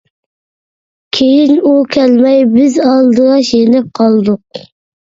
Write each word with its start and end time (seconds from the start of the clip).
كېيىن 1.17 1.53
ئۇ 1.65 1.75
كەلمەي، 1.97 2.43
بىز 2.57 2.81
ئالدىراش 2.89 3.57
يېنىپ 3.61 3.95
قالدۇق. 4.03 4.65